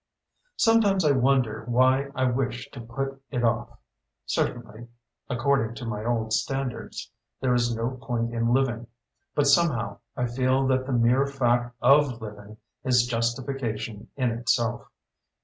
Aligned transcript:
Sometimes 0.57 1.05
I 1.05 1.11
wonder 1.11 1.63
why 1.67 2.07
I 2.15 2.23
wish 2.23 2.71
to 2.71 2.81
put 2.81 3.21
it 3.29 3.43
off. 3.43 3.77
Certainly, 4.25 4.87
according 5.29 5.75
to 5.75 5.85
my 5.85 6.03
old 6.03 6.33
standards, 6.33 7.11
there 7.39 7.53
is 7.53 7.75
no 7.75 7.99
point 8.01 8.33
in 8.33 8.51
living. 8.51 8.87
But 9.35 9.45
somehow 9.45 9.99
I 10.17 10.25
feel 10.25 10.65
that 10.69 10.87
the 10.87 10.91
mere 10.93 11.27
fact 11.27 11.75
of 11.83 12.19
living 12.19 12.57
is 12.83 13.05
justification 13.05 14.07
in 14.15 14.31
itself. 14.31 14.89